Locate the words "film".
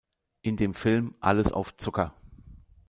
0.73-1.13